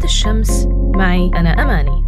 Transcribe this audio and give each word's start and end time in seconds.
بنات 0.00 0.10
الشمس. 0.10 0.66
معي 0.96 1.30
أنا 1.34 1.62
أماني. 1.62 2.04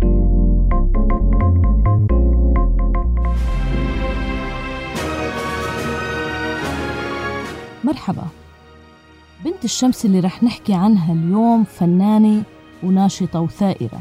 مرحبا. 7.85 8.23
بنت 9.45 9.65
الشمس 9.65 10.05
اللي 10.05 10.21
رح 10.21 10.43
نحكي 10.43 10.75
عنها 10.75 11.13
اليوم 11.13 11.65
فنانة 11.65 12.43
وناشطة 12.83 13.41
وثائرة. 13.41 14.01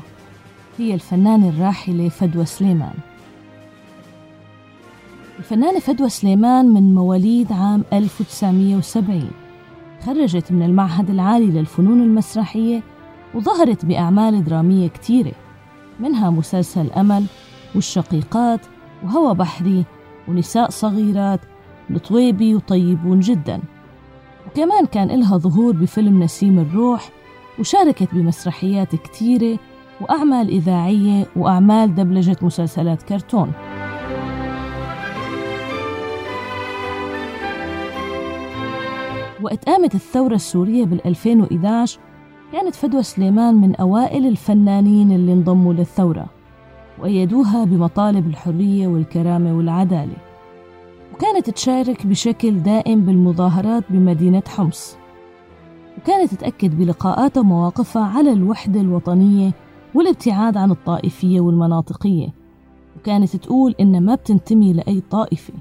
هي 0.78 0.94
الفنانة 0.94 1.50
الراحلة 1.50 2.10
فدوى 2.10 2.46
سليمان. 2.46 2.96
الفنانة 5.39 5.80
فدوى 5.80 6.10
سليمان 6.10 6.66
من 6.66 6.96
مواليد 6.96 7.52
عام 7.52 7.84
1970 7.94 9.32
خرجت 10.05 10.52
من 10.52 10.64
المعهد 10.64 11.10
العالي 11.10 11.46
للفنون 11.46 12.01
المسرحية 12.01 12.82
وظهرت 13.36 13.86
بأعمال 13.86 14.44
درامية 14.44 14.88
كتيرة 14.88 15.32
منها 16.00 16.30
مسلسل 16.30 16.92
أمل 16.92 17.26
والشقيقات 17.76 18.62
وهوى 19.04 19.36
بحري 19.36 19.86
ونساء 20.28 20.70
صغيرات 20.70 21.40
الطويبي 21.90 22.56
وطيبون 22.56 23.20
جدا. 23.20 23.62
وكمان 24.48 24.86
كان 24.86 25.12
إلها 25.12 25.38
ظهور 25.38 25.74
بفيلم 25.74 26.24
نسيم 26.24 26.60
الروح 26.60 27.10
وشاركت 27.60 28.07
بمسرحيات 28.14 28.96
كتيرة 28.96 29.60
وأعمال 30.02 30.50
إذاعية 30.50 31.28
وأعمال 31.36 31.96
دبلجة 31.96 32.38
مسلسلات 32.42 33.04
كرتون. 33.04 33.52
وقت 39.42 39.70
قامت 39.70 39.95
الثورة 39.95 40.36
السورية 40.36 40.86
بال 40.86 41.08
2011 41.08 42.00
كانت 42.52 42.76
فدوى 42.76 43.03
سليمان 43.03 43.56
من 43.56 43.76
أوائل 43.76 44.28
الفنانين 44.28 45.12
اللي 45.12 45.34
انضموا 45.34 45.73
للثورة 45.73 46.26
وأيدوها 47.00 47.64
بمطالب 47.64 48.28
الحرية 48.28 48.88
والكرامة 48.88 49.58
والعدالة. 49.58 50.16
وكانت 51.14 51.50
تشارك 51.50 52.08
بشكل 52.08 52.59
دائم 52.64 53.02
بالمظاهرات 53.02 53.84
بمدينة 53.89 54.44
حمص. 54.48 54.95
وكانت 55.98 56.34
تأكد 56.34 56.78
بلقاءاتها 56.78 57.42
ومواقفها 57.42 58.03
على 58.03 58.31
الوحدة 58.31 58.81
الوطنية 58.81 59.52
والابتعاد 59.95 60.58
عن 60.58 60.72
الطائفية 60.72 61.39
والمناطقية. 61.39 62.28
وكانت 62.98 63.36
تقول 63.36 63.76
إنها 63.80 64.00
ما 64.00 64.16
بتنتمي 64.16 64.73
لأي 64.73 65.02
طائفة 65.11 65.54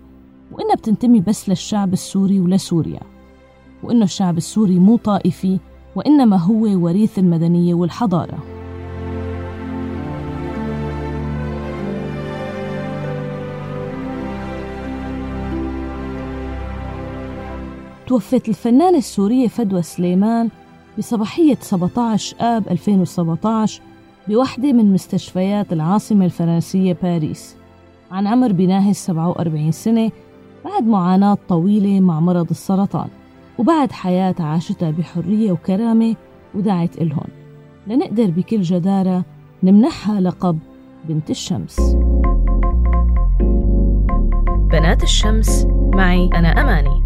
وإنها 0.53 0.75
بتنتمي 0.75 1.21
بس 1.21 1.49
للشعب 1.49 1.93
السوري 1.93 2.41
ولسوريا. 2.41 3.01
وإنه 3.83 4.05
الشعب 4.05 4.37
السوري 4.37 4.79
مو 4.79 4.97
طائفي 4.97 5.59
وإنما 5.95 6.37
هو 6.37 6.63
وريث 6.85 7.19
المدنية 7.19 7.75
والحضارة. 7.75 8.39
توفت 18.07 18.49
الفنانة 18.49 18.99
السورية 18.99 19.49
فدوى 19.49 19.83
سليمان 19.83 20.49
بصباحية 20.99 21.59
17 21.61 22.37
آب 22.41 22.69
2017 22.69 23.83
بوحدة 24.29 24.73
من 24.73 24.93
مستشفيات 24.93 25.73
العاصمة 25.73 26.25
الفرنسية 26.25 26.97
باريس. 27.03 27.57
عن 28.11 28.27
عمر 28.27 28.53
بناهز 28.53 28.97
47 28.97 29.73
سنة 29.73 30.11
بعد 30.65 30.87
معاناة 30.87 31.39
طويلة 31.49 32.01
مع 32.01 32.21
مرض 32.21 32.51
السرطان. 32.51 33.09
وبعد 33.61 33.93
حياة 33.93 34.35
عاشتها 34.41 34.91
بحرية 34.91 35.53
وكرامة 35.53 36.17
ودعت 36.55 36.99
إلهن. 36.99 37.29
لنقدر 37.87 38.31
بكل 38.31 38.63
جدارة 38.63 39.25
نمنحها 39.63 40.21
لقب 40.21 40.59
بنت 41.09 41.31
الشمس. 41.31 41.97
بنات 44.71 45.03
الشمس 45.03 45.67
معي 45.95 46.31
أنا 46.35 46.61
أماني. 46.61 47.00